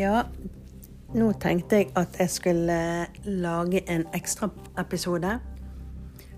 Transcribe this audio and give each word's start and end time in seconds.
Ja, 0.00 0.22
nå 1.14 1.32
tenkte 1.32 1.76
jeg 1.76 1.90
at 1.96 2.16
jeg 2.18 2.30
skulle 2.30 3.06
lage 3.24 3.82
en 3.90 4.06
ekstraepisode. 4.14 5.38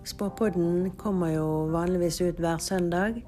Spåpodden 0.05 0.91
kommer 0.91 1.29
jo 1.29 1.45
vanligvis 1.71 2.21
ut 2.21 2.35
hver 2.35 2.59
søndag. 2.59 3.23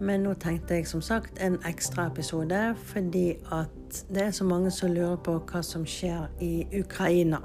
Men 0.00 0.20
nå 0.20 0.32
tenkte 0.34 0.74
jeg 0.74 0.86
som 0.88 1.02
sagt 1.04 1.42
en 1.44 1.58
ekstraepisode 1.68 2.74
fordi 2.74 3.34
at 3.52 4.04
det 4.08 4.22
er 4.22 4.30
så 4.30 4.44
mange 4.44 4.70
som 4.70 4.94
lurer 4.96 5.16
på 5.16 5.36
hva 5.52 5.60
som 5.62 5.84
skjer 5.84 6.30
i 6.40 6.64
Ukraina. 6.80 7.42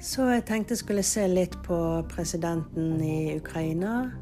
Så 0.00 0.30
jeg 0.30 0.44
tenkte 0.46 0.78
jeg 0.78 0.84
skulle 0.84 1.02
se 1.02 1.26
litt 1.26 1.58
på 1.66 2.02
presidenten 2.08 3.00
i 3.02 3.36
Ukraina. 3.36 4.12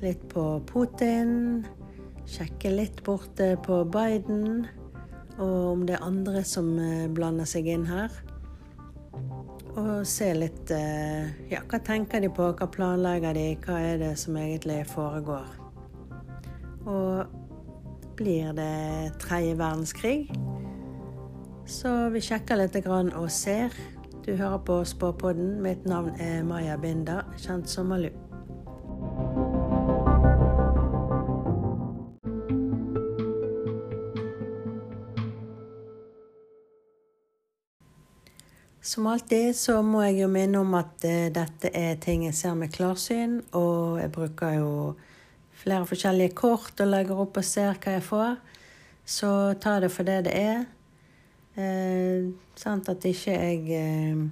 Litt 0.00 0.28
på 0.32 0.62
Putin. 0.66 1.66
Sjekke 2.26 2.72
litt 2.74 3.02
borte 3.06 3.54
på 3.62 3.84
Biden. 3.90 4.66
Og 5.36 5.72
om 5.72 5.84
det 5.86 5.96
er 5.96 6.06
andre 6.06 6.42
som 6.46 6.72
eh, 6.80 7.06
blander 7.12 7.46
seg 7.48 7.68
inn 7.70 7.86
her. 7.86 8.10
Og 9.76 10.06
se 10.08 10.30
litt 10.34 10.72
eh, 10.72 11.28
Ja, 11.52 11.62
hva 11.68 11.80
tenker 11.84 12.24
de 12.24 12.30
på? 12.32 12.48
Hva 12.56 12.68
planlegger 12.72 13.36
de? 13.36 13.46
Hva 13.62 13.78
er 13.92 14.00
det 14.02 14.14
som 14.20 14.38
egentlig 14.40 14.82
foregår? 14.90 15.48
Og 16.86 18.16
blir 18.16 18.52
det 18.56 19.16
tredje 19.20 19.56
verdenskrig? 19.58 20.20
Så 21.66 22.08
vi 22.14 22.22
sjekker 22.22 22.62
litt 22.62 22.78
og 22.86 23.30
ser. 23.30 23.74
Du 24.26 24.34
hører 24.34 24.58
på 24.58 24.84
Spåpodden. 24.84 25.60
Mitt 25.62 25.84
navn 25.84 26.14
er 26.18 26.42
Maja 26.42 26.78
Binda, 26.78 27.24
kjent 27.38 27.68
som 27.68 27.90
Malu. 27.90 28.25
Som 38.86 39.08
alltid 39.10 39.56
så 39.58 39.80
må 39.82 40.04
jeg 40.04 40.20
jo 40.20 40.28
minne 40.30 40.60
om 40.62 40.76
at 40.78 41.02
uh, 41.02 41.26
dette 41.34 41.72
er 41.74 41.96
ting 41.98 42.22
jeg 42.28 42.36
ser 42.38 42.54
med 42.54 42.70
klarsyn. 42.70 43.40
Og 43.58 43.98
jeg 43.98 44.12
bruker 44.14 44.60
jo 44.60 44.70
flere 45.58 45.88
forskjellige 45.88 46.36
kort 46.38 46.78
og 46.84 46.92
legger 46.92 47.18
opp 47.24 47.40
og 47.40 47.46
ser 47.46 47.80
hva 47.82 47.96
jeg 47.96 48.04
får. 48.06 48.36
Så 49.06 49.30
ta 49.62 49.78
det 49.82 49.90
for 49.94 50.06
det 50.06 50.20
det 50.28 50.34
er. 50.38 50.64
Eh, 51.56 52.26
sant 52.58 52.88
at 52.92 53.04
ikke 53.08 53.32
jeg 53.32 53.60
eh, 53.72 54.24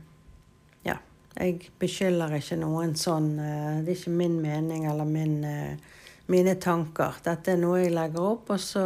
Ja, 0.84 0.98
jeg 1.38 1.70
beskylder 1.80 2.34
ikke 2.36 2.58
noen 2.60 2.92
sånn 3.00 3.30
eh, 3.40 3.78
Det 3.80 3.94
er 3.94 3.96
ikke 3.96 4.12
min 4.12 4.34
mening 4.42 4.84
eller 4.90 5.08
min, 5.08 5.38
eh, 5.48 6.02
mine 6.28 6.58
tanker. 6.60 7.16
Dette 7.24 7.54
er 7.54 7.62
noe 7.62 7.80
jeg 7.80 7.94
legger 7.96 8.28
opp, 8.34 8.52
og 8.52 8.60
så 8.60 8.84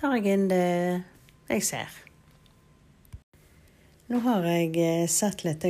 tar 0.00 0.18
jeg 0.18 0.34
inn 0.34 0.50
det 0.50 0.66
jeg 1.46 1.62
ser. 1.70 2.02
Nå 4.06 4.20
har 4.22 4.44
jeg 4.46 4.76
eh, 4.78 5.08
sett 5.10 5.40
litt 5.42 5.64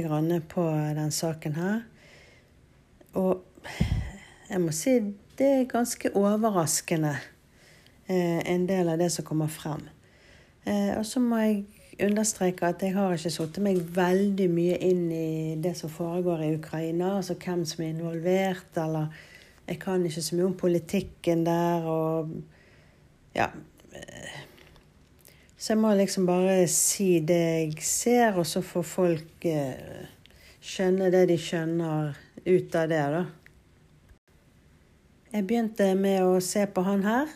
på 0.52 0.62
den 0.92 1.12
saken 1.12 1.54
her, 1.56 1.78
og 3.16 3.46
jeg 4.50 4.58
må 4.60 4.74
si 4.76 4.98
det 5.38 5.46
er 5.46 5.70
ganske 5.70 6.10
overraskende, 6.12 7.14
eh, 8.04 8.42
en 8.44 8.66
del 8.68 8.90
av 8.92 8.98
det 9.00 9.08
som 9.14 9.24
kommer 9.24 9.48
frem. 9.48 9.86
Eh, 10.68 10.92
og 10.98 11.06
så 11.08 11.22
må 11.24 11.38
jeg 11.46 11.62
understreke 12.10 12.68
at 12.68 12.84
jeg 12.84 12.92
har 12.92 13.16
ikke 13.16 13.32
satt 13.32 13.56
meg 13.64 13.80
veldig 13.96 14.50
mye 14.52 14.76
inn 14.84 15.06
i 15.16 15.56
det 15.56 15.72
som 15.80 15.88
foregår 15.88 16.44
i 16.44 16.50
Ukraina. 16.58 17.14
Altså 17.16 17.38
hvem 17.40 17.64
som 17.64 17.86
er 17.86 17.94
involvert, 17.94 18.68
eller 18.76 19.08
Jeg 19.66 19.80
kan 19.80 20.04
ikke 20.06 20.22
så 20.22 20.36
mye 20.36 20.46
om 20.46 20.60
politikken 20.60 21.46
der 21.46 21.88
og 21.88 22.28
Ja. 23.34 23.48
Så 25.57 25.73
jeg 25.73 25.81
må 25.81 25.93
liksom 25.93 26.25
bare 26.25 26.67
si 26.67 27.19
det 27.19 27.41
jeg 27.41 27.85
ser, 27.85 28.39
og 28.39 28.47
så 28.49 28.63
får 28.65 28.87
folk 28.87 29.45
eh, 29.45 30.07
skjønne 30.61 31.11
det 31.13 31.27
de 31.29 31.37
skjønner 31.37 32.17
ut 32.45 32.75
av 32.75 32.89
det, 32.89 33.03
da. 33.17 33.23
Jeg 35.31 35.47
begynte 35.47 35.93
med 35.95 36.25
å 36.25 36.39
se 36.43 36.65
på 36.67 36.83
han 36.83 37.05
her. 37.05 37.29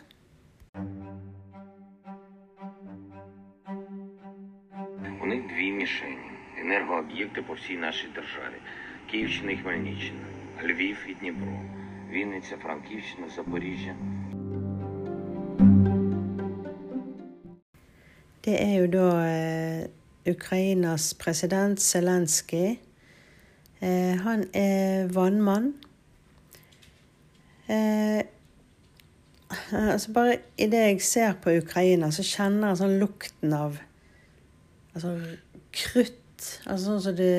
мішені, 5.85 6.17
енергооб'єкти 6.57 7.41
по 7.41 7.53
всій 7.53 7.77
нашій 7.77 8.07
державі: 8.15 8.59
Київщина 9.11 9.51
і 9.51 9.57
Хмельниччина, 9.57 10.25
Львів 10.63 10.97
і 11.07 11.13
Дніпро, 11.13 11.61
Вінниця, 12.11 12.57
Франківщина, 12.57 13.27
Запоріжжя. 13.35 13.95
Det 18.44 18.54
er 18.56 18.74
jo 18.80 18.86
da 18.88 19.06
eh, 19.28 19.88
Ukrainas 20.30 21.14
president 21.14 21.80
Zelenskyj. 21.80 22.78
Eh, 23.80 24.16
han 24.24 24.46
er 24.56 25.10
vannmann. 25.12 25.74
Eh, 27.68 28.22
altså 29.72 30.12
bare 30.12 30.38
idet 30.58 30.80
jeg 30.80 31.02
ser 31.02 31.36
på 31.42 31.50
Ukraina, 31.50 32.08
så 32.10 32.24
kjenner 32.24 32.72
jeg 32.72 32.80
sånn 32.80 32.96
lukten 33.02 33.52
av 33.52 33.76
altså, 34.94 35.12
krutt. 35.76 36.48
Altså 36.64 36.84
sånn 36.86 37.04
som 37.04 37.16
det 37.20 37.36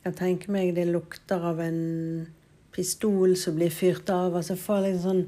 Jeg 0.00 0.04
kan 0.04 0.16
tenke 0.16 0.52
meg 0.52 0.74
det 0.76 0.86
lukter 0.88 1.42
av 1.44 1.58
en 1.60 1.80
pistol 2.72 3.34
som 3.36 3.56
blir 3.56 3.72
fyrt 3.72 4.08
av. 4.12 4.36
Altså 4.36 4.56
får 4.56 4.84
litt 4.84 5.02
sånn 5.02 5.26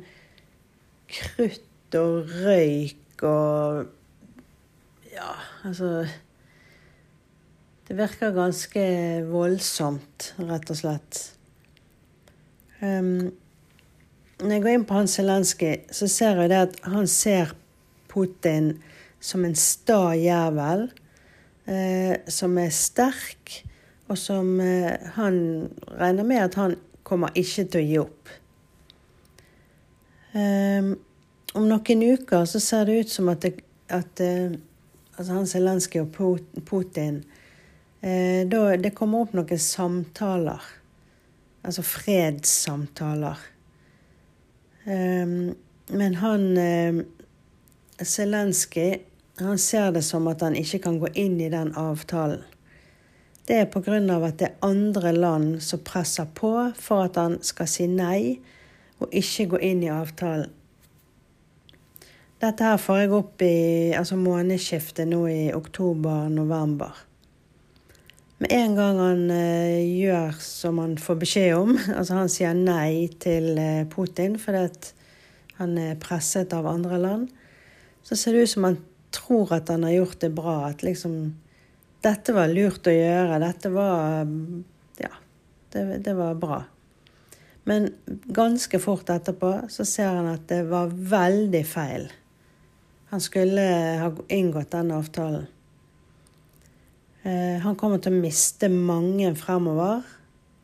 krutt 1.13 1.99
og 2.01 2.31
røyk 2.45 3.25
og 3.29 3.91
Ja, 5.13 5.35
altså 5.65 6.07
Det 7.89 7.97
virker 7.99 8.33
ganske 8.33 8.83
voldsomt, 9.29 10.33
rett 10.39 10.71
og 10.73 10.79
slett. 10.79 11.19
Um, 12.81 13.33
når 14.41 14.55
jeg 14.55 14.63
går 14.63 14.73
inn 14.73 14.87
på 14.89 14.97
Hans 14.97 15.19
Zelenskyj, 15.19 15.75
så 15.93 16.09
ser 16.09 16.41
jeg 16.41 16.51
det 16.51 16.61
at 16.65 16.79
han 16.89 17.07
ser 17.11 17.53
Putin 18.09 18.73
som 19.23 19.45
en 19.45 19.55
sta 19.59 20.15
jævel 20.19 20.89
eh, 21.67 22.17
som 22.29 22.57
er 22.59 22.73
sterk, 22.75 23.59
og 24.09 24.19
som 24.19 24.57
eh, 24.61 24.97
han 25.15 25.37
regner 26.01 26.27
med 26.27 26.43
at 26.43 26.59
han 26.59 26.75
kommer 27.07 27.35
ikke 27.39 27.69
til 27.71 27.83
å 27.83 27.87
gi 27.87 28.01
opp. 28.03 28.35
Um, 30.33 30.95
om 31.53 31.67
noen 31.69 32.03
uker 32.17 32.47
så 32.49 32.61
ser 32.63 32.87
det 32.89 33.03
ut 33.03 33.11
som 33.13 33.29
at, 33.29 33.45
det, 33.45 33.61
at 33.93 34.23
uh, 34.25 34.55
altså 35.17 35.39
han 35.39 35.49
Zelenskyj 35.49 36.03
og 36.03 36.13
Putin 36.67 37.23
eh, 38.01 38.43
da, 38.49 38.77
Det 38.77 38.95
kommer 38.97 39.27
opp 39.27 39.35
noen 39.37 39.59
samtaler. 39.59 40.63
Altså 41.63 41.85
fredssamtaler. 41.87 43.39
Um, 44.83 45.53
men 45.95 46.17
han 46.19 46.47
eh, 46.59 47.03
Zelenskyj 48.03 48.97
han 49.39 49.59
ser 49.59 49.93
det 49.93 50.03
som 50.03 50.27
at 50.29 50.43
han 50.45 50.57
ikke 50.59 50.83
kan 50.85 50.99
gå 51.01 51.09
inn 51.19 51.39
i 51.41 51.51
den 51.51 51.73
avtalen. 51.79 52.43
Det 53.47 53.57
er 53.59 53.67
pga. 53.67 53.97
at 53.99 54.39
det 54.39 54.47
er 54.47 54.59
andre 54.63 55.13
land 55.13 55.63
som 55.63 55.81
presser 55.81 56.27
på 56.35 56.73
for 56.79 57.05
at 57.05 57.17
han 57.17 57.39
skal 57.43 57.67
si 57.67 57.87
nei 57.87 58.41
og 59.01 59.09
ikke 59.11 59.47
gå 59.47 59.59
inn 59.59 59.83
i 59.83 59.91
avtalen. 59.91 60.51
Dette 62.43 62.67
her 62.67 62.79
får 62.81 62.97
jeg 63.05 63.11
opp 63.15 63.43
i 63.47 63.57
altså 63.95 64.17
månedsskiftet 64.19 65.07
nå 65.07 65.21
i 65.31 65.43
oktober-november. 65.55 66.97
Med 68.43 68.51
en 68.57 68.73
gang 68.75 68.97
han 68.99 69.29
eh, 69.31 69.85
gjør 69.87 70.41
som 70.43 70.81
han 70.83 70.97
får 70.99 71.21
beskjed 71.21 71.53
om, 71.55 71.77
altså 71.99 72.17
han 72.19 72.33
sier 72.33 72.57
nei 72.59 73.07
til 73.23 73.53
eh, 73.63 73.85
Putin 73.91 74.35
fordi 74.43 74.65
han 75.61 75.77
er 75.79 76.01
presset 76.03 76.51
av 76.57 76.67
andre 76.67 76.99
land, 76.99 77.29
så 78.03 78.19
ser 78.19 78.35
det 78.35 78.49
ut 78.49 78.53
som 78.57 78.67
han 78.67 78.79
tror 79.15 79.53
at 79.55 79.71
han 79.71 79.87
har 79.87 80.01
gjort 80.01 80.19
det 80.25 80.31
bra. 80.35 80.57
At 80.73 80.83
liksom 80.83 81.37
Dette 82.03 82.35
var 82.35 82.51
lurt 82.51 82.89
å 82.91 82.95
gjøre. 82.97 83.39
Dette 83.39 83.71
var 83.71 84.27
Ja, 84.99 85.13
det, 85.71 85.85
det 86.03 86.17
var 86.19 86.35
bra. 86.43 86.59
Men 87.71 87.87
ganske 88.27 88.83
fort 88.83 89.15
etterpå 89.15 89.53
så 89.71 89.87
ser 89.87 90.11
han 90.17 90.33
at 90.33 90.49
det 90.51 90.65
var 90.67 90.91
veldig 90.91 91.63
feil. 91.71 92.09
Han 93.13 93.21
skulle 93.21 93.63
ha 94.01 94.11
inngått 94.33 94.73
den 94.73 94.93
avtalen. 94.97 95.47
Eh, 97.23 97.61
han 97.63 97.77
kommer 97.79 98.03
til 98.03 98.17
å 98.17 98.23
miste 98.25 98.73
mange 98.73 99.31
fremover, 99.39 100.03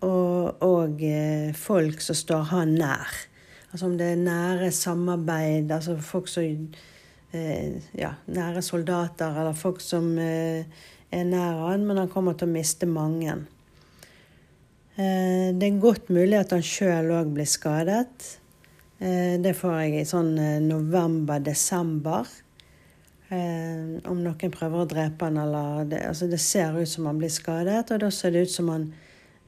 og, 0.03 0.63
og 0.65 1.03
eh, 1.05 1.53
folk 1.55 2.01
som 2.03 2.17
står 2.19 2.49
han 2.55 2.77
nær. 2.81 3.19
Altså 3.69 3.87
om 3.87 3.99
det 4.01 4.15
er 4.15 4.23
nære 4.23 4.73
samarbeid, 4.73 5.71
altså 5.71 5.99
folk 6.03 6.31
som 6.33 6.73
Eh, 7.31 7.77
ja, 7.93 8.15
nære 8.33 8.63
soldater 8.65 9.37
eller 9.37 9.57
folk 9.57 9.83
som 9.85 10.15
eh, 10.17 10.65
er 11.13 11.25
nær 11.29 11.59
han, 11.67 11.85
men 11.85 12.01
han 12.01 12.09
kommer 12.09 12.39
til 12.39 12.49
å 12.49 12.55
miste 12.55 12.89
mange. 12.89 13.35
Eh, 14.97 15.53
det 15.53 15.67
er 15.67 15.83
godt 15.83 16.09
mulig 16.09 16.39
at 16.39 16.55
han 16.57 16.65
sjøl 16.65 17.13
òg 17.19 17.35
blir 17.37 17.49
skadet. 17.49 18.31
Eh, 18.99 19.39
det 19.41 19.55
får 19.59 19.75
jeg 19.83 19.97
i 20.01 20.09
sånn 20.09 20.35
november-desember. 20.67 22.31
Om 23.29 24.23
noen 24.25 24.53
prøver 24.55 24.81
å 24.81 24.89
drepe 24.89 25.27
han 25.27 25.37
eller 25.37 25.85
det, 25.91 25.99
altså 26.09 26.31
det 26.33 26.39
ser 26.41 26.79
ut 26.79 26.89
som 26.89 27.11
han 27.11 27.19
blir 27.21 27.29
skadet, 27.29 27.91
og 27.93 28.01
da 28.01 28.09
ser 28.09 28.33
det 28.33 28.47
ut 28.47 28.55
som 28.55 28.71
han 28.73 28.87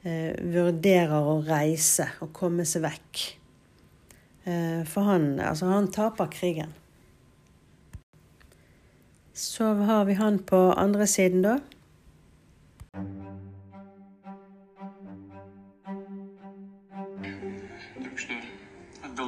eh, 0.03 0.37
vurderer 0.37 1.17
å 1.17 1.39
reise 1.45 2.05
og 2.21 2.29
komme 2.37 2.65
seg 2.69 2.85
vekk. 2.85 3.23
Eh, 4.43 4.81
for 4.89 5.09
han, 5.09 5.33
altså 5.39 5.69
han 5.69 5.89
taper 5.93 6.29
krigen. 6.33 6.73
Så 9.33 9.73
har 9.87 10.05
vi 10.05 10.17
han 10.19 10.39
på 10.45 10.59
andre 10.77 11.07
siden, 11.07 11.41
da. 11.45 11.57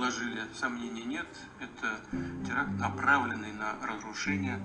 доложили, 0.02 0.40
сомнений 0.54 1.04
нет. 1.04 1.26
Это 1.60 2.00
теракт, 2.46 2.78
направленный 2.78 3.52
на 3.52 3.74
разрушение 3.86 4.58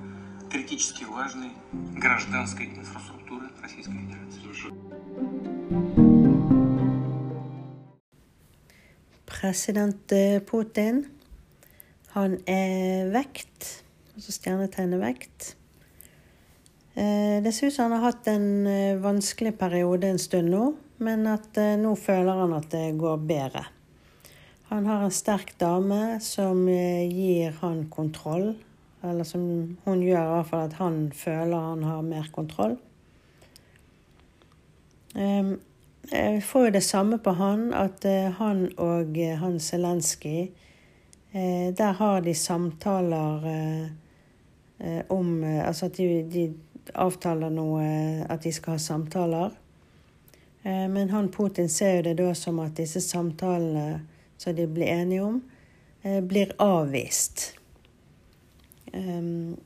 критически 0.50 1.03
важной 1.03 1.51
гражданской 1.71 2.67
инфраструктуры 2.67 3.50
Российской 3.61 3.94
Федерации. 3.94 4.23
President 9.25 10.11
eh, 10.11 10.39
Putin, 10.39 11.05
han 12.13 12.38
er 12.47 13.09
vekt, 13.11 13.83
altså 14.15 14.31
stjernetegnet 14.31 15.01
vekt. 15.01 15.55
Eh, 16.95 17.44
det 17.44 17.51
ser 17.51 17.67
ut 17.67 17.75
som 17.75 17.89
han 17.89 17.97
har 17.97 18.05
hatt 18.13 18.29
en 18.31 18.67
eh, 18.67 19.01
vanskelig 19.03 19.57
periode 19.59 20.07
en 20.07 20.21
stund 20.21 20.53
nå, 20.53 20.63
men 21.03 21.27
at 21.27 21.59
nå 21.81 21.91
føler 22.00 22.39
han 22.44 22.55
at 22.55 22.69
det 22.71 22.94
går 23.01 23.17
bedre. 23.27 23.65
Han 24.68 24.86
har 24.86 25.04
en 25.04 25.14
sterk 25.14 25.54
dame 25.58 26.18
som 26.20 26.66
gir 26.68 27.54
han 27.60 27.86
kontroll. 27.90 28.52
Eller 29.02 29.24
som 29.24 29.76
hun 29.84 30.02
gjør 30.02 30.20
i 30.20 30.34
hvert 30.34 30.50
fall 30.50 30.66
at 30.66 30.76
han 30.80 31.00
føler 31.14 31.70
han 31.70 31.84
har 31.86 32.02
mer 32.04 32.28
kontroll. 32.34 32.76
Ehm, 35.14 35.58
jeg 36.12 36.42
får 36.42 36.64
jo 36.64 36.74
det 36.74 36.82
samme 36.82 37.18
på 37.18 37.34
han, 37.36 37.72
at 37.74 38.04
eh, 38.08 38.30
han 38.38 38.68
og 38.76 39.18
eh, 39.18 39.36
han 39.38 39.58
Zelenskyj 39.60 40.40
eh, 41.32 41.68
Der 41.76 41.92
har 41.92 42.20
de 42.20 42.34
samtaler 42.34 43.48
om 45.08 45.44
Altså 45.44 45.86
at 45.86 45.96
de, 45.96 46.22
de 46.32 46.54
avtaler 46.94 47.50
noe 47.50 47.82
At 48.30 48.44
de 48.44 48.52
skal 48.52 48.76
ha 48.76 48.78
samtaler. 48.78 49.50
Men 50.62 51.10
han 51.10 51.30
Putin 51.34 51.68
ser 51.68 51.96
jo 51.96 52.02
det 52.06 52.14
da 52.18 52.34
som 52.34 52.60
at 52.62 52.76
disse 52.78 53.00
samtalene 53.00 54.04
som 54.38 54.56
de 54.56 54.67
blir 54.67 54.87
enige 54.87 55.23
om, 55.23 55.43
eh, 56.02 56.20
blir 56.20 56.52
avvist. 56.58 57.55
Um, 58.93 59.58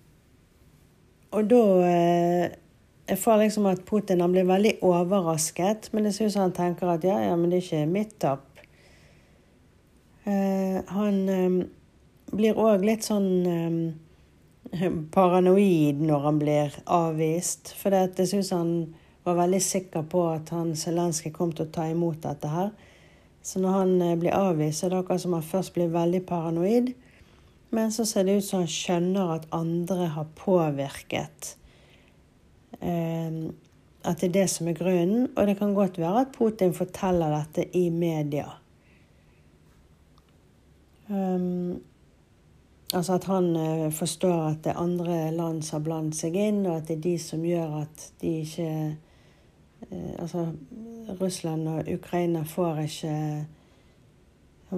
og 1.30 1.46
da 1.48 1.64
eh, 1.86 2.50
Jeg 3.08 3.18
får 3.18 3.36
liksom 3.36 3.66
at 3.66 3.80
Putin 3.84 4.20
han 4.20 4.32
blir 4.32 4.44
veldig 4.46 4.76
overrasket, 4.86 5.88
men 5.92 6.04
det 6.04 6.14
ser 6.14 6.26
ut 6.26 6.32
som 6.32 6.42
han 6.46 6.52
tenker 6.54 6.86
at 6.88 7.04
ja, 7.04 7.16
ja, 7.20 7.34
men 7.36 7.50
det 7.50 7.58
er 7.58 7.64
ikke 7.66 7.90
mitt 7.90 8.12
tap. 8.22 8.46
Uh, 10.24 10.78
han 10.86 11.66
blir 12.30 12.56
òg 12.56 12.86
litt 12.86 13.02
sånn 13.04 13.42
paranoid 15.16 16.00
når 16.00 16.24
han 16.28 16.38
blir 16.40 16.78
avvist. 16.86 17.74
For 17.76 17.90
det, 17.90 18.14
det 18.16 18.28
ser 18.30 18.46
ut 18.46 18.54
han 18.54 18.72
var 19.26 19.40
veldig 19.42 19.62
sikker 19.62 20.06
på 20.08 20.24
at 20.30 20.54
han 20.54 20.72
Zelenskyj 20.78 21.34
kom 21.34 21.52
til 21.52 21.66
å 21.66 21.74
ta 21.74 21.90
imot 21.90 22.22
dette 22.22 22.54
her. 22.54 22.70
Så 23.42 23.60
når 23.60 23.70
han 23.70 24.02
eh, 24.02 24.18
blir 24.18 24.36
avvist, 24.36 24.84
er 24.84 24.92
det 24.92 25.00
akkurat 25.02 25.22
som 25.24 25.34
han 25.36 25.42
først 25.42 25.74
blir 25.74 25.90
veldig 25.92 26.22
paranoid. 26.26 26.92
Men 27.74 27.92
så 27.92 28.06
ser 28.06 28.24
det 28.24 28.38
ut 28.38 28.46
som 28.46 28.62
han 28.62 28.70
skjønner 28.70 29.34
at 29.36 29.48
andre 29.56 30.08
har 30.14 30.30
påvirket. 30.38 31.56
Eh, 32.80 33.42
at 34.02 34.18
det 34.18 34.28
er 34.28 34.34
det 34.34 34.48
som 34.50 34.68
er 34.70 34.78
grunnen. 34.78 35.30
Og 35.36 35.46
det 35.46 35.56
kan 35.58 35.74
godt 35.74 35.98
være 35.98 36.26
at 36.26 36.34
Putin 36.34 36.74
forteller 36.74 37.34
dette 37.34 37.66
i 37.78 37.88
media. 37.90 38.48
Um, 41.12 41.82
altså 42.94 43.18
at 43.18 43.24
han 43.28 43.48
forstår 43.92 44.38
at 44.46 44.60
det 44.64 44.70
er 44.72 44.80
andre 44.80 45.16
land 45.34 45.62
som 45.62 45.80
har 45.80 45.84
blandet 45.84 46.16
seg 46.16 46.38
inn, 46.38 46.62
og 46.66 46.76
at 46.78 46.86
det 46.88 46.96
er 46.96 47.02
de 47.04 47.16
som 47.20 47.42
gjør 47.44 47.82
at 47.82 48.04
de 48.22 48.30
ikke 48.46 48.68
Altså 49.90 50.46
Russland 51.20 51.68
og 51.68 51.88
Ukraina 51.90 52.44
får 52.46 52.84
ikke 52.86 53.16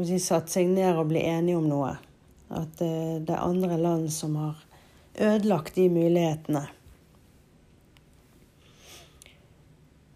si, 0.05 0.19
satt 0.23 0.51
seg 0.51 0.71
ned 0.73 0.97
og 0.99 1.11
bli 1.13 1.23
enige 1.29 1.59
om 1.61 1.69
noe. 1.69 1.93
At 2.55 2.81
eh, 2.85 3.21
det 3.25 3.35
er 3.35 3.45
andre 3.45 3.79
land 3.81 4.09
som 4.13 4.37
har 4.41 4.63
ødelagt 5.15 5.77
de 5.77 5.89
mulighetene. 5.93 6.65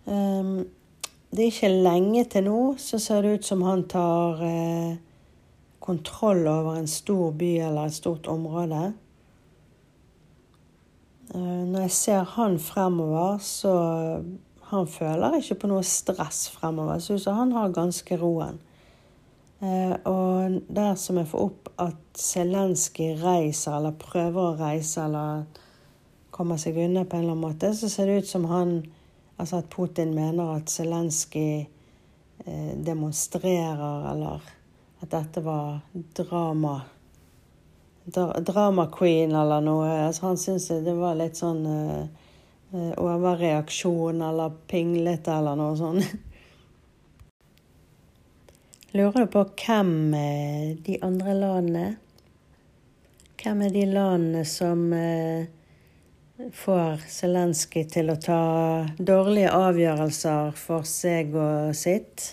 Um, 0.08 0.64
det 1.30 1.42
er 1.42 1.50
ikke 1.52 1.68
lenge 1.68 2.24
til 2.32 2.46
nå, 2.48 2.60
så 2.80 2.98
ser 3.02 3.22
det 3.22 3.34
ut 3.38 3.48
som 3.48 3.62
han 3.66 3.84
tar 3.90 4.40
eh, 4.46 4.96
kontroll 5.84 6.46
over 6.48 6.78
en 6.78 6.88
stor 6.88 7.36
by 7.36 7.50
eller 7.68 7.88
et 7.88 7.98
stort 7.98 8.26
område. 8.28 8.94
Når 11.28 11.82
jeg 11.84 11.92
ser 11.92 12.22
han 12.24 12.54
fremover, 12.58 13.36
så 13.44 13.72
han 14.70 14.88
føler 14.90 15.38
ikke 15.38 15.62
på 15.62 15.70
noe 15.70 15.84
stress 15.86 16.48
fremover. 16.52 17.00
Så 17.00 17.32
han 17.32 17.52
har 17.56 17.72
ganske 17.72 18.18
roen. 18.20 18.58
Eh, 19.64 19.94
og 20.06 20.58
dersom 20.70 21.18
jeg 21.18 21.30
får 21.30 21.46
opp 21.46 21.70
at 21.82 22.20
Zelenskyj 22.20 23.16
reiser, 23.22 23.78
eller 23.78 23.96
prøver 23.98 24.42
å 24.42 24.58
reise, 24.58 25.06
eller 25.06 25.46
kommer 26.34 26.60
seg 26.60 26.78
unna 26.78 27.06
på 27.08 27.16
en 27.16 27.24
eller 27.24 27.34
annen 27.34 27.46
måte, 27.48 27.72
så 27.74 27.90
ser 27.90 28.10
det 28.10 28.22
ut 28.24 28.32
som 28.36 28.48
han 28.52 28.80
Altså 29.38 29.60
at 29.60 29.68
Putin 29.70 30.16
mener 30.16 30.48
at 30.56 30.66
Zelenskyj 30.66 31.60
eh, 31.62 32.72
demonstrerer, 32.82 34.08
eller 34.10 34.48
at 34.98 35.12
dette 35.12 35.44
var 35.44 35.76
drama. 36.18 36.72
Drama 38.10 38.88
queen 38.90 39.30
eller 39.30 39.62
noe. 39.62 39.92
Altså 40.08 40.26
han 40.26 40.40
syns 40.42 40.66
det 40.82 40.96
var 40.98 41.14
litt 41.20 41.38
sånn 41.38 41.62
Eh, 41.70 42.26
overreaksjon 42.72 44.22
eller 44.22 44.50
pinglete 44.68 45.32
eller 45.32 45.56
noe 45.56 45.76
sånt. 45.76 46.04
Lurer 48.96 49.26
du 49.26 49.32
på 49.32 49.44
hvem 49.62 50.14
eh, 50.16 50.76
de 50.80 50.96
andre 51.04 51.34
landene 51.36 51.88
Hvem 53.38 53.60
er 53.66 53.74
de 53.74 53.84
landene 53.86 54.44
som 54.48 54.86
eh, 54.96 55.44
får 56.56 57.04
Zelenskyj 57.12 57.84
til 57.92 58.10
å 58.10 58.16
ta 58.18 58.40
dårlige 58.98 59.52
avgjørelser 59.54 60.56
for 60.58 60.88
seg 60.88 61.36
og 61.36 61.76
sitt? 61.78 62.32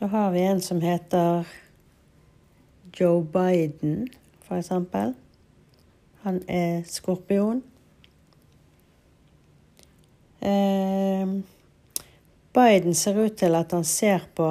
Da 0.00 0.08
har 0.10 0.32
vi 0.32 0.42
en 0.48 0.62
som 0.64 0.80
heter 0.80 1.46
Joe 2.96 3.22
Biden, 3.22 4.08
for 4.42 4.58
eksempel. 4.58 5.14
Han 6.24 6.40
er 6.48 6.82
skorpion. 6.88 7.62
Ehm, 10.40 11.42
Biden 12.52 12.94
ser 12.94 13.18
ut 13.20 13.36
til 13.38 13.54
at 13.54 13.72
han 13.72 13.84
ser 13.84 14.24
på 14.34 14.48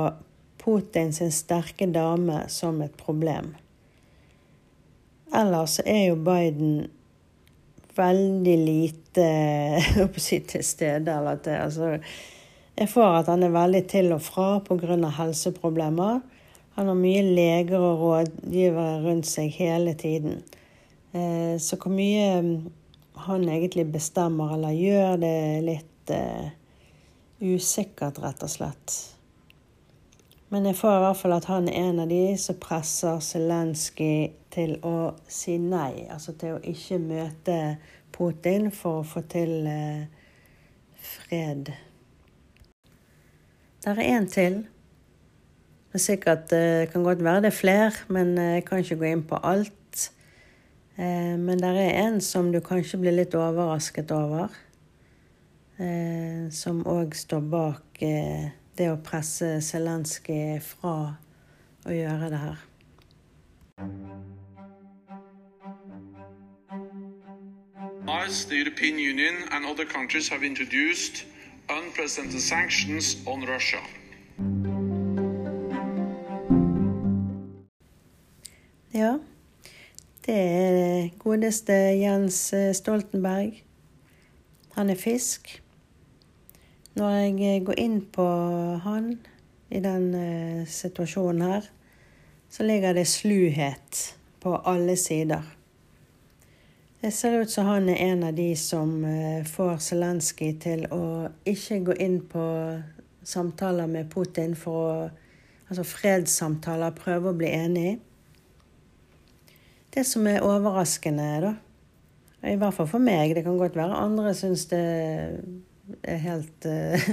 Putin 0.60 1.14
sin 1.14 1.32
sterke 1.32 1.88
dame 1.90 2.44
som 2.52 2.82
et 2.82 2.96
problem. 2.98 3.56
Ellers 5.36 5.80
er 5.86 6.10
jo 6.10 6.16
Biden 6.16 6.88
veldig 8.00 8.58
lite 8.58 9.30
si, 10.18 10.40
til 10.40 10.64
stede. 10.64 11.16
Eller 11.18 11.42
til, 11.44 11.58
altså, 11.58 11.98
jeg 12.78 12.90
får 12.90 13.22
at 13.22 13.32
han 13.34 13.44
er 13.44 13.56
veldig 13.56 13.84
til 13.92 14.14
og 14.16 14.22
fra 14.26 14.60
pga. 14.66 14.98
helseproblemer. 15.20 16.22
Han 16.78 16.88
har 16.88 16.96
mye 16.96 17.22
leger 17.22 17.80
og 17.80 18.00
rådgivere 18.00 19.02
rundt 19.04 19.28
seg 19.28 19.52
hele 19.58 19.94
tiden. 19.94 20.44
Eh, 21.14 21.58
så 21.60 21.76
hvor 21.76 21.92
mye 21.92 22.62
han 23.26 23.48
egentlig 23.50 23.88
bestemmer 23.92 24.54
eller 24.56 24.76
gjør, 24.76 25.16
det 25.22 25.36
litt 25.66 26.14
uh, 26.14 26.50
usikkert, 27.42 28.20
rett 28.24 28.44
og 28.46 28.52
slett. 28.52 28.98
Men 30.50 30.66
jeg 30.66 30.80
får 30.80 30.96
i 30.96 31.02
hvert 31.04 31.20
fall 31.20 31.36
at 31.36 31.48
han 31.50 31.70
er 31.70 31.78
en 31.84 32.02
av 32.04 32.10
de 32.10 32.24
som 32.42 32.58
presser 32.58 33.20
Zelenskyj 33.22 34.32
til 34.54 34.78
å 34.86 35.12
si 35.30 35.60
nei. 35.62 36.08
Altså 36.10 36.34
til 36.40 36.58
å 36.58 36.64
ikke 36.66 36.98
møte 37.04 37.60
Putin 38.16 38.72
for 38.74 39.04
å 39.04 39.08
få 39.08 39.24
til 39.30 39.70
uh, 39.70 40.04
fred. 40.98 41.70
Der 43.86 44.02
er 44.02 44.16
en 44.18 44.28
til. 44.28 44.64
Det 45.90 46.02
er 46.02 46.06
sikkert, 46.08 46.54
uh, 46.54 46.90
kan 46.90 47.06
godt 47.06 47.22
være 47.24 47.46
det 47.46 47.54
er 47.54 47.60
flere, 47.60 47.94
men 48.10 48.34
jeg 48.38 48.66
kan 48.66 48.82
ikke 48.82 48.98
gå 49.04 49.12
inn 49.14 49.28
på 49.30 49.38
alt. 49.44 49.79
Eh, 51.00 51.36
men 51.40 51.62
det 51.62 51.70
er 51.72 52.02
en 52.04 52.20
som 52.22 52.52
du 52.52 52.60
kanskje 52.60 53.00
blir 53.00 53.16
litt 53.16 53.38
overrasket 53.38 54.12
over. 54.12 54.50
eh, 55.80 56.50
som 56.52 56.84
òg 56.88 57.16
står 57.16 57.44
bak 57.52 58.02
eh, 58.04 58.52
det 58.78 58.90
å 58.92 59.00
presse 59.04 59.60
Zelenskyj 59.64 60.60
fra 60.64 60.96
å 61.88 61.96
gjøre 61.96 62.32
det 62.34 62.42
her. 62.44 62.66
As 68.10 68.46
the 68.46 68.58
European 68.58 68.98
Union 68.98 69.48
and 69.52 69.66
other 69.66 69.86
countries 69.86 70.28
have 70.30 70.44
introduced 70.44 71.24
unprecedented 71.70 72.42
sanctions 72.42 73.18
on 73.26 73.46
Russia. 73.46 73.80
Godeste 81.40 81.74
Jens 81.96 82.54
Stoltenberg. 82.74 83.64
Han 84.76 84.90
er 84.90 84.98
fisk. 85.00 85.62
Når 87.00 87.14
jeg 87.16 87.62
går 87.64 87.80
inn 87.80 88.02
på 88.12 88.26
han 88.84 89.14
i 89.72 89.80
den 89.80 90.10
uh, 90.12 90.68
situasjonen 90.68 91.46
her, 91.48 91.70
så 92.52 92.68
ligger 92.68 92.98
det 92.98 93.06
sluhet 93.08 94.02
på 94.44 94.58
alle 94.68 94.98
sider. 95.00 95.48
Det 97.00 97.14
ser 97.16 97.40
ut 97.40 97.52
som 97.52 97.72
han 97.72 97.88
er 97.88 98.04
en 98.10 98.28
av 98.28 98.36
de 98.36 98.50
som 98.60 98.92
får 99.48 99.80
Zelenskyj 99.80 100.54
til 100.60 100.86
å 100.92 101.30
ikke 101.48 101.80
gå 101.88 101.96
inn 102.04 102.20
på 102.28 102.44
samtaler 103.24 103.88
med 103.88 104.12
Putin 104.12 104.60
for 104.60 104.92
å 104.92 105.10
Altså 105.70 105.84
fredssamtaler, 105.86 106.96
prøve 106.98 107.30
å 107.30 107.38
bli 107.38 107.52
enig. 107.54 108.00
Det 109.94 110.06
som 110.06 110.28
er 110.30 110.46
overraskende, 110.46 111.30
da, 111.42 111.54
i 112.48 112.56
hvert 112.60 112.76
fall 112.76 112.88
for 112.88 113.04
meg, 113.04 113.34
det 113.36 113.44
kan 113.44 113.58
godt 113.60 113.76
være 113.76 113.98
andre 114.00 114.34
syns 114.38 114.68
det 114.72 114.84
er 116.04 116.22
helt 116.24 116.68
uh, 116.70 117.10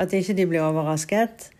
At 0.00 0.12
ikke 0.12 0.36
de 0.36 0.46
blir 0.48 0.64
overrasket. 0.64 1.50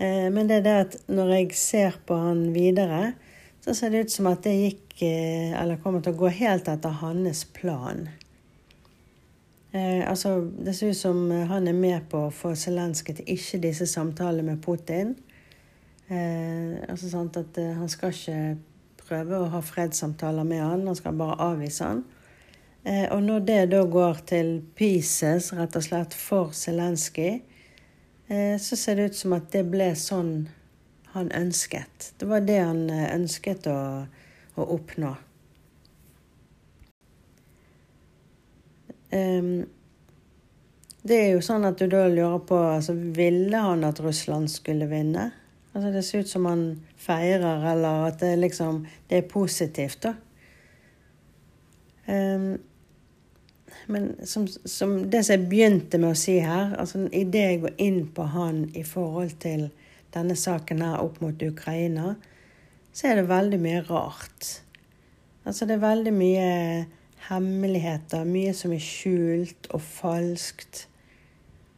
Uh, 0.00 0.28
men 0.32 0.48
det 0.48 0.60
er 0.60 0.66
det 0.66 0.76
at 0.84 0.96
når 1.08 1.34
jeg 1.34 1.50
ser 1.58 1.98
på 2.06 2.18
han 2.18 2.50
videre, 2.54 3.12
så 3.60 3.74
ser 3.74 3.92
det 3.92 4.06
ut 4.06 4.14
som 4.14 4.30
at 4.30 4.44
det 4.44 4.56
gikk 4.56 5.02
uh, 5.02 5.60
Eller 5.62 5.80
kommer 5.82 6.04
til 6.04 6.14
å 6.14 6.22
gå 6.22 6.32
helt 6.40 6.68
etter 6.68 7.00
hans 7.02 7.44
plan. 7.44 8.08
altså, 9.72 10.50
det 10.58 10.72
ser 10.74 10.90
ut 10.90 10.98
som 10.98 11.30
han 11.30 11.68
er 11.68 11.76
med 11.78 12.08
på 12.10 12.24
å 12.26 12.32
få 12.34 12.56
Zelenskyj 12.58 13.14
til 13.20 13.28
ikke 13.36 13.60
disse 13.62 13.86
samtalene 13.86 14.42
med 14.42 14.62
Putin. 14.64 15.14
altså 16.10 17.10
sant 17.10 17.36
at 17.36 17.54
Han 17.56 17.88
skal 17.88 18.10
ikke 18.10 18.56
prøve 19.10 19.42
å 19.42 19.50
ha 19.52 19.60
fredssamtaler 19.64 20.46
med 20.46 20.62
han, 20.62 20.86
han 20.86 20.98
skal 20.98 21.18
bare 21.18 21.38
avvise 21.50 21.90
han. 21.90 22.04
Eh, 22.84 23.06
og 23.12 23.22
når 23.26 23.42
det 23.48 23.60
da 23.74 23.82
går 23.84 24.22
til 24.30 24.52
pieces, 24.78 25.50
rett 25.52 25.76
og 25.76 25.84
slett, 25.84 26.14
for 26.16 26.54
Zelenskyj, 26.56 27.42
eh, 28.30 28.54
så 28.56 28.78
ser 28.78 28.96
det 28.96 29.10
ut 29.10 29.18
som 29.18 29.34
at 29.36 29.50
det 29.52 29.66
ble 29.68 29.90
sånn 29.98 30.48
han 31.12 31.32
ønsket. 31.34 32.12
Det 32.18 32.28
var 32.30 32.46
det 32.46 32.60
han 32.62 32.86
eh, 32.90 33.10
ønsket 33.16 33.66
å, 33.68 33.80
å 34.54 34.68
oppnå. 34.78 35.16
Um, 39.10 39.66
det 41.02 41.16
er 41.18 41.32
jo 41.32 41.40
sånn 41.42 41.66
at 41.66 41.80
du 41.80 41.88
da 41.90 42.04
lurer 42.06 42.38
på 42.46 42.54
altså, 42.54 42.94
Ville 42.94 43.58
han 43.58 43.82
at 43.88 43.98
Russland 44.04 44.46
skulle 44.52 44.86
vinne? 44.86 45.32
Altså 45.74 45.90
Det 45.90 46.04
ser 46.04 46.24
ut 46.24 46.28
som 46.28 46.48
han 46.50 46.64
feirer, 46.98 47.72
eller 47.72 48.08
at 48.08 48.20
det 48.20 48.38
liksom 48.38 48.86
det 49.10 49.18
er 49.18 49.28
positivt, 49.30 50.02
da. 50.02 50.14
Um, 52.10 52.58
men 53.86 54.26
som, 54.26 54.46
som, 54.46 55.10
det 55.10 55.24
som 55.24 55.36
jeg 55.36 55.48
begynte 55.50 55.98
med 55.98 56.14
å 56.14 56.18
si 56.18 56.38
her, 56.42 56.74
altså 56.78 57.04
idet 57.14 57.44
jeg 57.44 57.60
går 57.62 57.78
inn 57.82 58.00
på 58.14 58.26
han 58.34 58.64
i 58.74 58.82
forhold 58.86 59.36
til 59.42 59.68
denne 60.14 60.36
saken 60.38 60.82
her 60.82 60.98
opp 61.02 61.20
mot 61.22 61.42
Ukraina, 61.42 62.14
så 62.92 63.10
er 63.10 63.20
det 63.20 63.30
veldig 63.30 63.60
mye 63.62 63.82
rart. 63.86 64.50
Altså 65.46 65.66
det 65.66 65.76
er 65.76 65.84
veldig 65.86 66.14
mye 66.14 66.50
hemmeligheter, 67.28 68.26
mye 68.26 68.54
som 68.56 68.74
er 68.74 68.82
skjult 68.82 69.70
og 69.70 69.82
falskt. 69.84 70.86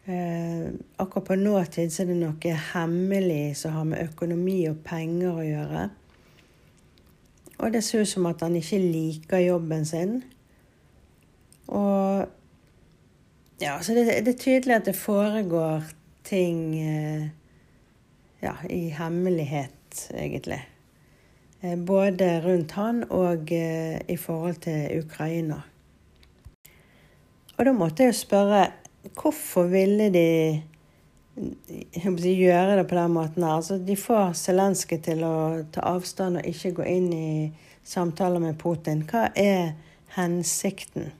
Eh, 0.05 0.73
akkurat 0.97 1.25
på 1.25 1.35
nåtid 1.35 1.93
så 1.93 2.03
er 2.03 2.09
det 2.11 2.19
noe 2.19 2.55
hemmelig 2.73 3.57
som 3.61 3.77
har 3.77 3.85
med 3.87 4.03
økonomi 4.09 4.57
og 4.67 4.81
penger 4.83 5.31
å 5.31 5.45
gjøre. 5.47 5.83
Og 7.63 7.71
det 7.71 7.85
ser 7.87 8.03
ut 8.03 8.11
som 8.11 8.27
at 8.27 8.43
han 8.43 8.57
ikke 8.59 8.81
liker 8.83 9.45
jobben 9.45 9.87
sin. 9.87 10.17
Og 11.71 12.27
ja, 13.63 13.77
så 13.79 13.95
det, 13.95 14.09
det 14.27 14.35
er 14.35 14.43
tydelig 14.43 14.75
at 14.75 14.91
det 14.91 14.99
foregår 14.99 15.87
ting 16.27 16.75
eh, 16.83 17.31
ja, 18.43 18.57
i 18.67 18.89
hemmelighet, 18.91 20.09
egentlig. 20.11 20.65
Eh, 21.61 21.79
både 21.79 22.41
rundt 22.43 22.75
han 22.75 23.05
og 23.11 23.53
eh, 23.55 24.01
i 24.09 24.17
forhold 24.19 24.65
til 24.67 25.05
Ukraina. 25.05 25.63
Og 27.55 27.67
da 27.67 27.73
måtte 27.73 28.03
jeg 28.03 28.17
jo 28.17 28.19
spørre 28.19 28.65
hvorfor 29.11 29.67
ville 29.73 30.09
de 30.13 30.63
gjøre 32.37 32.77
det 32.79 32.87
på 32.89 32.95
den 32.99 33.11
måten? 33.17 33.45
Altså, 33.45 33.79
de 33.79 33.97
får 33.97 34.37
Zelenskyj 34.39 35.01
til 35.09 35.25
å 35.27 35.35
ta 35.73 35.87
avstand 35.95 36.41
og 36.41 36.49
ikke 36.49 36.77
gå 36.79 36.89
inn 36.93 37.11
i 37.17 37.33
samtaler 37.85 38.43
med 38.43 38.59
Putin. 38.61 39.03
Hva 39.09 39.29
er 39.35 39.75
hensikten? 40.17 41.11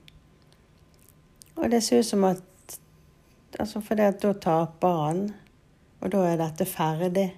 Og 1.55 1.69
det 1.71 1.83
ser 1.83 2.01
ut 2.01 2.09
som 2.09 2.23
at 2.29 2.41
altså 3.59 3.81
at 3.99 4.21
da 4.23 4.33
taper 4.33 4.99
han, 5.05 5.23
og 6.01 6.11
da 6.11 6.23
er 6.25 6.39
dette 6.41 6.65
ferdig. 6.65 7.29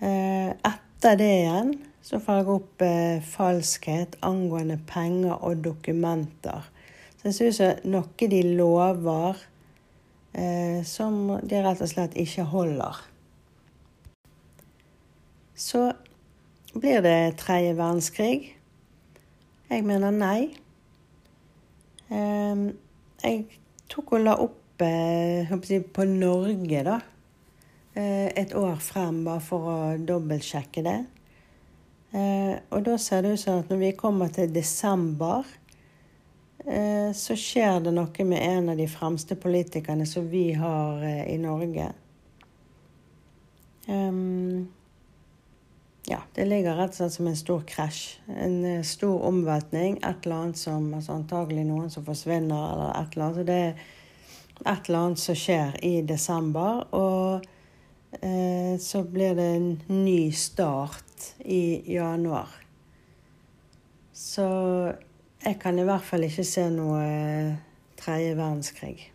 Eh, 0.00 0.50
etter 0.52 1.18
det 1.18 1.32
igjen 1.40 1.74
så 2.04 2.20
får 2.20 2.38
jeg 2.38 2.48
opp 2.52 2.84
eh, 2.84 3.24
falskhet 3.24 4.18
angående 4.22 4.76
penger 4.86 5.40
og 5.40 5.62
dokumenter. 5.64 6.68
Så 7.24 7.32
ser 7.32 7.48
ut 7.48 7.56
som 7.56 7.84
noe 7.88 8.26
de 8.28 8.40
lover 8.58 9.38
eh, 10.36 10.82
som 10.84 11.38
de 11.40 11.62
rett 11.64 11.80
og 11.80 11.88
slett 11.88 12.18
ikke 12.20 12.44
holder. 12.50 12.98
Så 15.56 15.86
blir 16.74 17.00
det 17.00 17.38
tredje 17.40 17.72
verdenskrig. 17.78 18.50
Jeg 19.70 19.86
mener 19.88 20.12
nei. 20.12 20.52
Eh, 22.12 22.68
jeg 23.24 23.42
tok 23.88 24.18
og 24.18 24.26
la 24.26 24.36
opp 24.44 24.84
eh, 24.84 25.48
på 25.96 26.08
Norge, 26.12 26.84
da. 26.84 27.00
Eh, 27.96 28.28
et 28.36 28.52
år 28.52 28.76
frem, 28.84 29.24
bare 29.24 29.40
for 29.40 29.72
å 29.72 29.80
dobbeltsjekke 29.96 30.84
det. 30.84 31.00
Eh, 32.12 32.54
og 32.68 32.84
da 32.84 33.00
ser 33.00 33.24
det 33.24 33.32
ut 33.32 33.46
som 33.48 33.64
at 33.64 33.70
når 33.72 33.80
vi 33.80 33.94
kommer 33.96 34.28
til 34.28 34.52
desember 34.52 35.48
så 36.64 37.36
skjer 37.36 37.82
det 37.84 37.92
noe 37.92 38.24
med 38.24 38.40
en 38.40 38.70
av 38.72 38.78
de 38.80 38.86
fremste 38.88 39.36
politikerne 39.36 40.06
som 40.08 40.30
vi 40.30 40.52
har 40.56 41.02
eh, 41.04 41.26
i 41.34 41.36
Norge. 41.38 41.90
Um, 43.86 44.72
ja, 46.08 46.22
det 46.34 46.44
ligger 46.48 46.76
rett 46.76 46.94
og 46.94 46.96
slett 46.96 47.16
som 47.16 47.28
en 47.28 47.36
stor 47.36 47.62
krasj. 47.68 48.02
En 48.28 48.58
eh, 48.64 48.82
stor 48.84 49.24
omveltning. 49.28 49.98
Et 50.00 50.26
eller 50.26 50.36
annet 50.36 50.60
som 50.60 50.88
altså 50.94 51.18
Antagelig 51.18 51.64
noen 51.68 51.92
som 51.92 52.04
forsvinner, 52.04 52.72
eller 52.72 52.90
et 52.96 53.16
eller 53.16 53.26
annet. 53.26 53.38
Så 53.38 53.46
det 53.48 53.60
er 53.60 54.72
et 54.72 54.88
eller 54.88 55.00
annet 55.00 55.24
som 55.24 55.40
skjer 55.44 55.78
i 55.84 55.94
desember. 56.04 56.84
Og 56.96 57.44
eh, 58.20 58.76
så 58.80 59.04
blir 59.04 59.36
det 59.36 59.48
en 59.54 59.70
ny 59.88 60.20
start 60.32 61.32
i 61.44 61.94
januar. 61.94 62.52
Så 64.12 64.48
jeg 65.44 65.58
kan 65.60 65.78
i 65.78 65.84
hvert 65.84 66.04
fall 66.04 66.24
ikke 66.24 66.44
se 66.48 66.62
noe 66.72 67.00
eh, 67.04 67.56
tredje 68.00 68.36
verdenskrig. 68.36 69.10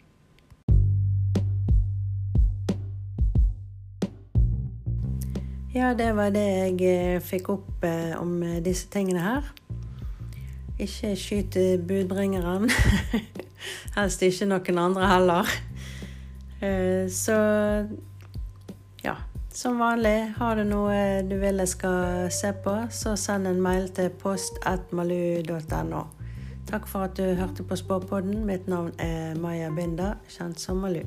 Ja, 5.74 5.94
det 5.94 6.12
var 6.18 6.34
det 6.34 6.46
jeg 6.46 6.82
eh, 6.90 7.22
fikk 7.22 7.50
opp 7.54 7.86
eh, 7.86 8.14
om 8.20 8.44
disse 8.66 8.90
tingene 8.94 9.24
her. 9.24 9.50
Ikke 10.80 11.16
skyt 11.18 11.58
budbringeren. 11.88 12.70
Helst 13.98 14.22
ikke 14.24 14.48
noen 14.50 14.80
andre 14.80 15.10
heller. 15.10 15.50
Så 17.12 17.36
ja, 19.04 19.16
som 19.52 19.80
vanlig, 19.80 20.34
har 20.38 20.60
du 20.60 20.64
noe 20.68 20.96
du 21.28 21.36
vil 21.40 21.60
jeg 21.64 21.72
skal 21.74 22.30
se 22.32 22.54
på, 22.64 22.76
så 22.92 23.16
send 23.20 23.48
en 23.48 23.62
mail 23.64 23.90
til 23.96 24.12
post.malu.no. 24.22 26.06
Takk 26.70 26.88
for 26.88 27.00
at 27.00 27.18
du 27.18 27.24
hørte 27.24 27.64
på 27.64 27.76
Spåpodden. 27.76 28.46
Mitt 28.46 28.68
navn 28.68 28.92
er 29.00 29.34
Maja 29.42 29.72
Binda, 29.74 30.14
kjent 30.30 30.62
som 30.62 30.78
Malu. 30.78 31.02